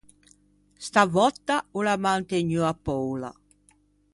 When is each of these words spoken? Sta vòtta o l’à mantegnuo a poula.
Sta 0.85 1.03
vòtta 1.15 1.55
o 1.77 1.79
l’à 1.85 1.95
mantegnuo 2.05 2.65
a 2.71 2.73
poula. 2.85 3.31